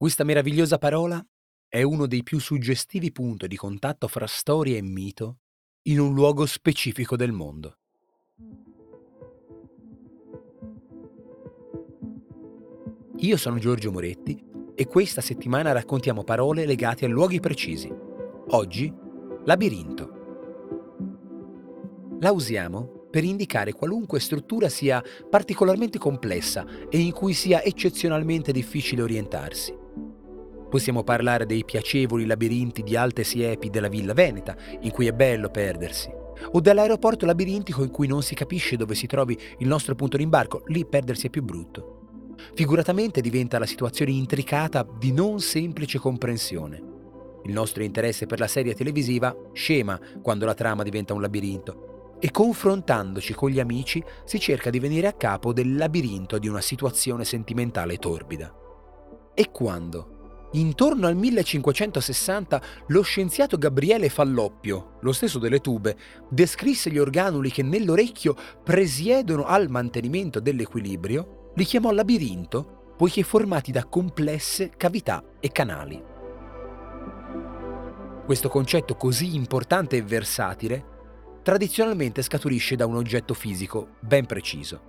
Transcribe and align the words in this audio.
Questa 0.00 0.24
meravigliosa 0.24 0.78
parola 0.78 1.22
è 1.68 1.82
uno 1.82 2.06
dei 2.06 2.22
più 2.22 2.38
suggestivi 2.40 3.12
punti 3.12 3.46
di 3.46 3.56
contatto 3.56 4.08
fra 4.08 4.26
storia 4.26 4.78
e 4.78 4.80
mito 4.80 5.40
in 5.88 6.00
un 6.00 6.14
luogo 6.14 6.46
specifico 6.46 7.16
del 7.16 7.32
mondo. 7.32 7.76
Io 13.18 13.36
sono 13.36 13.58
Giorgio 13.58 13.92
Moretti 13.92 14.42
e 14.74 14.86
questa 14.86 15.20
settimana 15.20 15.72
raccontiamo 15.72 16.24
parole 16.24 16.64
legate 16.64 17.04
a 17.04 17.08
luoghi 17.08 17.38
precisi. 17.38 17.92
Oggi, 18.52 18.90
labirinto. 19.44 20.12
La 22.20 22.32
usiamo 22.32 23.06
per 23.10 23.24
indicare 23.24 23.74
qualunque 23.74 24.18
struttura 24.18 24.70
sia 24.70 25.04
particolarmente 25.28 25.98
complessa 25.98 26.64
e 26.88 26.98
in 26.98 27.12
cui 27.12 27.34
sia 27.34 27.62
eccezionalmente 27.62 28.50
difficile 28.50 29.02
orientarsi. 29.02 29.79
Possiamo 30.70 31.02
parlare 31.02 31.46
dei 31.46 31.64
piacevoli 31.64 32.26
labirinti 32.26 32.84
di 32.84 32.94
alte 32.94 33.24
siepi 33.24 33.70
della 33.70 33.88
Villa 33.88 34.12
Veneta, 34.12 34.56
in 34.82 34.92
cui 34.92 35.08
è 35.08 35.12
bello 35.12 35.50
perdersi, 35.50 36.08
o 36.52 36.60
dell'aeroporto 36.60 37.26
labirintico 37.26 37.82
in 37.82 37.90
cui 37.90 38.06
non 38.06 38.22
si 38.22 38.36
capisce 38.36 38.76
dove 38.76 38.94
si 38.94 39.08
trovi 39.08 39.36
il 39.58 39.66
nostro 39.66 39.96
punto 39.96 40.16
d'imbarco, 40.16 40.62
lì 40.66 40.86
perdersi 40.86 41.26
è 41.26 41.30
più 41.30 41.42
brutto. 41.42 42.34
Figuratamente 42.54 43.20
diventa 43.20 43.58
la 43.58 43.66
situazione 43.66 44.12
intricata 44.12 44.86
di 44.96 45.10
non 45.12 45.40
semplice 45.40 45.98
comprensione. 45.98 46.80
Il 47.42 47.52
nostro 47.52 47.82
interesse 47.82 48.26
per 48.26 48.38
la 48.38 48.46
serie 48.46 48.74
televisiva 48.74 49.34
scema 49.52 49.98
quando 50.22 50.44
la 50.44 50.54
trama 50.54 50.84
diventa 50.84 51.14
un 51.14 51.20
labirinto 51.20 52.16
e 52.20 52.30
confrontandoci 52.30 53.34
con 53.34 53.50
gli 53.50 53.58
amici 53.58 54.02
si 54.24 54.38
cerca 54.38 54.70
di 54.70 54.78
venire 54.78 55.08
a 55.08 55.14
capo 55.14 55.52
del 55.52 55.74
labirinto 55.74 56.38
di 56.38 56.46
una 56.46 56.60
situazione 56.60 57.24
sentimentale 57.24 57.96
torbida. 57.96 58.54
E 59.34 59.50
quando, 59.50 60.19
Intorno 60.52 61.06
al 61.06 61.14
1560 61.14 62.62
lo 62.88 63.02
scienziato 63.02 63.56
Gabriele 63.56 64.08
Falloppio, 64.08 64.96
lo 65.00 65.12
stesso 65.12 65.38
delle 65.38 65.60
tube, 65.60 65.96
descrisse 66.28 66.90
gli 66.90 66.98
organuli 66.98 67.52
che 67.52 67.62
nell'orecchio 67.62 68.34
presiedono 68.64 69.44
al 69.44 69.68
mantenimento 69.68 70.40
dell'equilibrio, 70.40 71.52
li 71.54 71.64
chiamò 71.64 71.92
labirinto 71.92 72.94
poiché 72.96 73.22
formati 73.22 73.70
da 73.70 73.84
complesse 73.84 74.70
cavità 74.76 75.22
e 75.38 75.52
canali. 75.52 76.02
Questo 78.26 78.48
concetto 78.48 78.96
così 78.96 79.36
importante 79.36 79.96
e 79.96 80.02
versatile 80.02 80.84
tradizionalmente 81.42 82.22
scaturisce 82.22 82.74
da 82.74 82.86
un 82.86 82.96
oggetto 82.96 83.34
fisico 83.34 83.90
ben 84.00 84.26
preciso. 84.26 84.82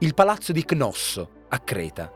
Il 0.00 0.12
palazzo 0.12 0.52
di 0.52 0.64
Cnosso, 0.64 1.46
a 1.48 1.58
Creta, 1.58 2.12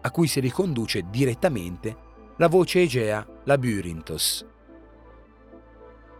a 0.00 0.10
cui 0.10 0.26
si 0.26 0.40
riconduce 0.40 1.04
direttamente 1.10 2.03
la 2.38 2.48
voce 2.48 2.82
egea 2.82 3.24
Labyrinthos. 3.44 4.44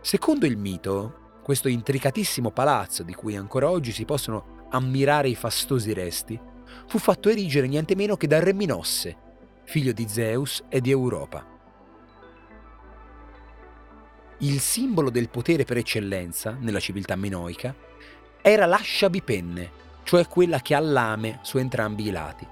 Secondo 0.01 0.47
il 0.47 0.57
mito, 0.57 1.39
questo 1.43 1.67
intricatissimo 1.67 2.53
palazzo 2.53 3.03
di 3.03 3.15
cui 3.15 3.35
ancora 3.35 3.69
oggi 3.69 3.91
si 3.91 4.05
possono 4.05 4.67
ammirare 4.71 5.29
i 5.29 5.35
fastosi 5.35 5.93
resti, 5.93 6.41
fu 6.87 6.99
fatto 6.99 7.29
erigere 7.29 7.67
niente 7.67 7.97
meno 7.97 8.17
che 8.17 8.29
da 8.29 8.39
Re 8.39 8.53
Minosse, 8.53 9.17
figlio 9.65 9.93
di 9.93 10.07
Zeus 10.09 10.63
e 10.69 10.81
di 10.81 10.91
Europa. 10.91 11.45
Il 14.39 14.61
simbolo 14.61 15.11
del 15.11 15.31
potere 15.31 15.65
per 15.65 15.79
eccellenza 15.79 16.57
nella 16.61 16.81
civiltà 16.81 17.17
minoica 17.17 17.75
era 18.41 18.67
l'ascia 18.67 19.11
bipenne, 19.11 19.71
cioè 20.05 20.29
quella 20.29 20.61
che 20.61 20.75
ha 20.77 20.81
lame 20.81 21.41
su 21.43 21.59
entrambi 21.59 22.07
i 22.07 22.11
lati. 22.11 22.47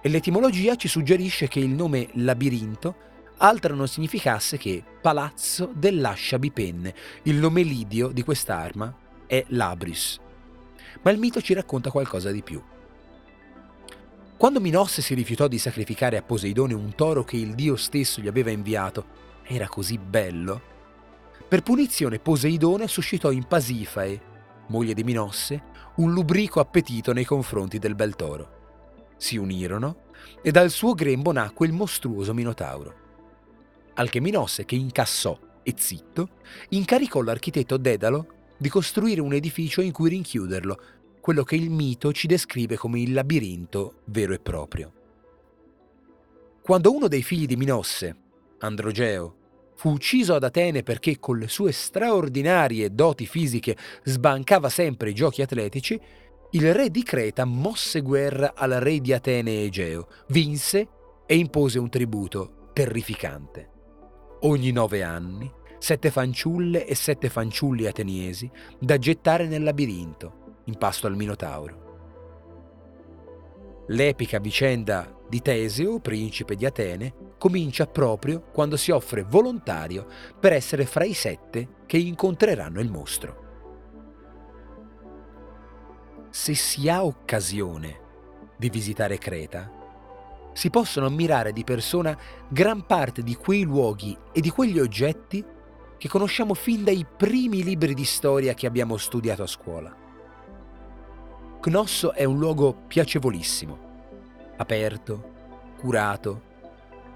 E 0.00 0.08
l'etimologia 0.08 0.76
ci 0.76 0.86
suggerisce 0.86 1.48
che 1.48 1.58
il 1.58 1.70
nome 1.70 2.08
labirinto 2.12 3.06
altro 3.38 3.74
non 3.74 3.88
significasse 3.88 4.56
che 4.56 4.82
palazzo 5.00 5.72
dell'ascia 5.74 6.38
bipenne. 6.38 6.94
Il 7.24 7.36
nome 7.36 7.62
lidio 7.62 8.08
di 8.08 8.22
quest'arma 8.22 8.94
è 9.26 9.44
Labris. 9.48 10.20
Ma 11.02 11.10
il 11.10 11.18
mito 11.18 11.40
ci 11.40 11.52
racconta 11.52 11.90
qualcosa 11.90 12.30
di 12.30 12.42
più. 12.42 12.62
Quando 14.36 14.60
Minosse 14.60 15.02
si 15.02 15.14
rifiutò 15.14 15.48
di 15.48 15.58
sacrificare 15.58 16.16
a 16.16 16.22
Poseidone 16.22 16.74
un 16.74 16.94
toro 16.94 17.24
che 17.24 17.36
il 17.36 17.54
dio 17.56 17.74
stesso 17.74 18.20
gli 18.20 18.28
aveva 18.28 18.50
inviato, 18.50 19.04
era 19.42 19.66
così 19.66 19.98
bello. 19.98 20.76
Per 21.48 21.62
punizione 21.62 22.20
Poseidone 22.20 22.86
suscitò 22.86 23.32
in 23.32 23.48
Pasifae, 23.48 24.20
moglie 24.68 24.94
di 24.94 25.02
Minosse, 25.02 25.60
un 25.96 26.12
lubrico 26.12 26.60
appetito 26.60 27.12
nei 27.12 27.24
confronti 27.24 27.80
del 27.80 27.96
bel 27.96 28.14
toro 28.14 28.57
si 29.18 29.36
unirono 29.36 30.06
e 30.40 30.50
dal 30.50 30.70
suo 30.70 30.94
grembo 30.94 31.32
nacque 31.32 31.66
il 31.66 31.74
mostruoso 31.74 32.32
Minotauro. 32.32 32.94
Alcheminosse, 33.94 34.64
che 34.64 34.76
incassò 34.76 35.38
e 35.62 35.74
zitto, 35.76 36.30
incaricò 36.70 37.20
l'architetto 37.20 37.76
Dedalo 37.76 38.36
di 38.56 38.68
costruire 38.68 39.20
un 39.20 39.34
edificio 39.34 39.82
in 39.82 39.92
cui 39.92 40.08
rinchiuderlo, 40.08 40.80
quello 41.20 41.44
che 41.44 41.56
il 41.56 41.68
mito 41.68 42.12
ci 42.12 42.26
descrive 42.26 42.76
come 42.76 43.00
il 43.00 43.12
labirinto 43.12 44.00
vero 44.06 44.32
e 44.32 44.38
proprio. 44.38 44.92
Quando 46.62 46.92
uno 46.92 47.08
dei 47.08 47.22
figli 47.22 47.46
di 47.46 47.56
Minosse, 47.56 48.16
Androgeo, 48.60 49.34
fu 49.74 49.90
ucciso 49.90 50.34
ad 50.34 50.42
Atene 50.42 50.82
perché 50.82 51.18
con 51.18 51.38
le 51.38 51.48
sue 51.48 51.70
straordinarie 51.70 52.94
doti 52.94 53.26
fisiche 53.26 53.76
sbancava 54.02 54.68
sempre 54.68 55.10
i 55.10 55.14
giochi 55.14 55.40
atletici, 55.40 56.00
il 56.52 56.72
re 56.72 56.90
di 56.90 57.02
Creta 57.02 57.44
mosse 57.44 58.00
guerra 58.00 58.54
al 58.54 58.70
re 58.70 59.00
di 59.00 59.12
Atene 59.12 59.64
Egeo, 59.64 60.08
vinse 60.28 60.88
e 61.26 61.36
impose 61.36 61.78
un 61.78 61.90
tributo 61.90 62.70
terrificante. 62.72 63.70
Ogni 64.40 64.70
nove 64.70 65.02
anni, 65.02 65.50
sette 65.78 66.10
fanciulle 66.10 66.86
e 66.86 66.94
sette 66.94 67.28
fanciulli 67.28 67.86
ateniesi 67.86 68.50
da 68.78 68.96
gettare 68.96 69.46
nel 69.46 69.62
labirinto, 69.62 70.62
in 70.64 70.78
pasto 70.78 71.06
al 71.06 71.16
Minotauro. 71.16 71.86
L'epica 73.88 74.38
vicenda 74.38 75.14
di 75.28 75.42
Teseo, 75.42 75.98
principe 75.98 76.54
di 76.56 76.64
Atene, 76.64 77.34
comincia 77.36 77.86
proprio 77.86 78.40
quando 78.52 78.78
si 78.78 78.90
offre 78.90 79.22
volontario 79.22 80.06
per 80.40 80.54
essere 80.54 80.86
fra 80.86 81.04
i 81.04 81.12
sette 81.12 81.84
che 81.84 81.98
incontreranno 81.98 82.80
il 82.80 82.90
mostro 82.90 83.47
se 86.30 86.54
si 86.54 86.88
ha 86.88 87.04
occasione 87.04 88.00
di 88.56 88.68
visitare 88.70 89.18
Creta, 89.18 89.70
si 90.52 90.70
possono 90.70 91.06
ammirare 91.06 91.52
di 91.52 91.64
persona 91.64 92.18
gran 92.48 92.84
parte 92.84 93.22
di 93.22 93.36
quei 93.36 93.62
luoghi 93.62 94.16
e 94.32 94.40
di 94.40 94.50
quegli 94.50 94.78
oggetti 94.78 95.44
che 95.96 96.08
conosciamo 96.08 96.54
fin 96.54 96.84
dai 96.84 97.04
primi 97.04 97.62
libri 97.62 97.94
di 97.94 98.04
storia 98.04 98.54
che 98.54 98.66
abbiamo 98.66 98.96
studiato 98.96 99.42
a 99.42 99.46
scuola. 99.46 99.94
Cnosso 101.60 102.12
è 102.12 102.24
un 102.24 102.38
luogo 102.38 102.74
piacevolissimo, 102.86 103.78
aperto, 104.56 105.30
curato, 105.78 106.42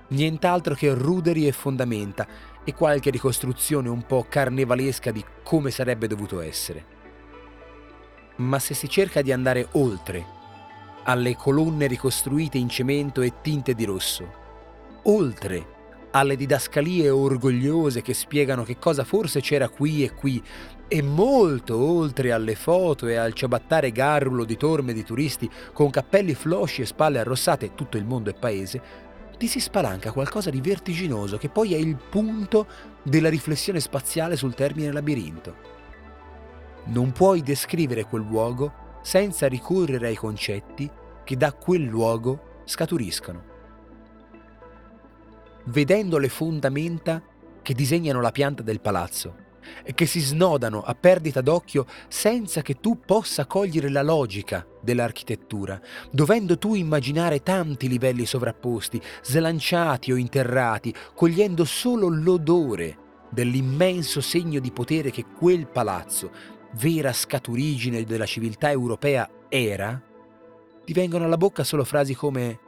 nient'altro 0.09 0.75
che 0.75 0.93
ruderi 0.95 1.47
e 1.47 1.53
fondamenta 1.53 2.27
e 2.65 2.75
qualche 2.75 3.11
ricostruzione 3.11 3.89
un 3.89 4.05
po' 4.07 4.27
carnevalesca 4.29 5.11
di 5.11 5.25
come 5.43 5.71
sarebbe 5.71 6.07
dovuto 6.07 6.41
essere 6.41 6.92
ma 8.43 8.59
se 8.59 8.75
si 8.75 8.89
cerca 8.89 9.23
di 9.23 9.33
andare 9.33 9.69
oltre 9.73 10.41
alle 11.05 11.37
colonne 11.37 11.87
ricostruite 11.87 12.59
in 12.59 12.69
cemento 12.69 13.23
e 13.23 13.41
tinte 13.41 13.75
di 13.75 13.85
rosso, 13.85 14.41
oltre 15.05 15.81
alle 16.13 16.37
didascalie 16.37 17.09
orgogliose 17.09 18.03
che 18.03 18.13
spiegano 18.13 18.65
che 18.65 18.79
cosa 18.79 19.05
forse 19.05 19.41
c'era 19.41 19.69
qui 19.69 20.05
e 20.05 20.13
qui, 20.13 20.43
e 20.87 21.01
molto 21.01 21.79
oltre 21.79 22.33
alle 22.33 22.55
foto 22.55 23.07
e 23.07 23.17
al 23.17 23.33
ciabattare 23.33 23.93
garrulo 23.93 24.45
di 24.45 24.59
torme 24.59 24.93
di 24.93 25.03
turisti 25.03 25.51
con 25.73 25.89
cappelli 25.89 26.35
flosci 26.35 26.83
e 26.83 26.87
spalle 26.87 27.19
arrossate, 27.19 27.75
tutto 27.75 27.97
il 27.97 28.05
mondo 28.05 28.29
è 28.29 28.35
paese, 28.35 28.83
ti 29.39 29.47
si 29.49 29.59
spalanca 29.59 30.13
qualcosa 30.13 30.51
di 30.51 30.61
vertiginoso 30.61 31.39
che 31.39 31.49
poi 31.49 31.75
è 31.75 31.79
il 31.79 31.97
punto 31.97 32.67
della 33.03 33.31
riflessione 33.31 33.81
spaziale 33.81 34.37
sul 34.37 34.55
termine 34.55 34.93
labirinto. 34.93 35.72
Non 36.85 37.13
puoi 37.13 37.43
descrivere 37.43 38.05
quel 38.05 38.23
luogo 38.23 38.99
senza 39.03 39.47
ricorrere 39.49 40.09
ai 40.09 40.17
concetti 40.17 40.91
che 41.25 41.37
da 41.37 41.53
quel 41.53 41.83
luogo 41.83 42.61
scaturiscono. 42.65 43.51
Vedendo 45.65 46.19
le 46.19 46.29
fondamenta 46.29 47.23
che 47.63 47.75
disegnano 47.75 48.21
la 48.21 48.33
pianta 48.33 48.63
del 48.63 48.81
palazzo 48.81 49.51
e 49.85 49.95
che 49.95 50.07
si 50.07 50.21
snodano 50.21 50.83
a 50.83 50.95
perdita 50.95 51.41
d'occhio 51.41 51.87
senza 52.09 52.63
che 52.63 52.81
tu 52.81 53.01
possa 53.05 53.47
cogliere 53.47 53.89
la 53.89 54.03
logica 54.03 54.67
dell'architettura, 54.81 55.81
dovendo 56.11 56.59
tu 56.59 56.75
immaginare 56.75 57.43
tanti 57.43 57.89
livelli 57.89 58.27
sovrapposti, 58.27 59.01
slanciati 59.23 60.11
o 60.11 60.17
interrati, 60.17 60.93
cogliendo 61.15 61.65
solo 61.65 62.09
l'odore 62.09 62.99
dell'immenso 63.31 64.21
segno 64.21 64.61
di 64.61 64.73
potere 64.73 65.11
che 65.11 65.25
quel 65.25 65.69
palazzo, 65.69 66.31
vera 66.73 67.13
scaturigine 67.13 68.05
della 68.05 68.27
civiltà 68.27 68.71
europea 68.71 69.29
era, 69.49 70.01
ti 70.85 70.93
vengono 70.93 71.25
alla 71.25 71.37
bocca 71.37 71.65
solo 71.65 71.85
frasi 71.85 72.15
come 72.15 72.59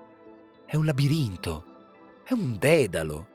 è 0.67 0.77
un 0.77 0.85
labirinto, 0.85 1.65
è 2.25 2.33
un 2.33 2.57
dedalo. 2.59 3.33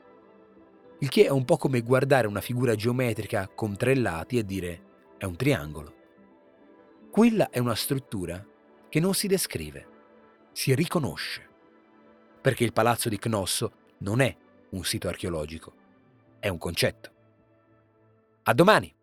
Il 0.98 1.08
che 1.08 1.24
è 1.26 1.30
un 1.30 1.44
po' 1.44 1.56
come 1.56 1.80
guardare 1.80 2.26
una 2.26 2.40
figura 2.40 2.74
geometrica 2.74 3.48
con 3.48 3.76
tre 3.76 3.94
lati 3.94 4.38
e 4.38 4.44
dire 4.44 4.82
è 5.16 5.24
un 5.24 5.36
triangolo. 5.36 5.94
Quella 7.10 7.50
è 7.50 7.58
una 7.58 7.74
struttura 7.74 8.44
che 8.88 9.00
non 9.00 9.14
si 9.14 9.26
descrive, 9.26 9.86
si 10.52 10.74
riconosce. 10.74 11.48
Perché 12.40 12.64
il 12.64 12.72
palazzo 12.72 13.08
di 13.08 13.18
Cnosso 13.18 13.72
non 13.98 14.20
è 14.20 14.34
un 14.70 14.84
sito 14.84 15.08
archeologico, 15.08 15.74
è 16.38 16.48
un 16.48 16.58
concetto. 16.58 17.10
A 18.44 18.54
domani! 18.54 18.99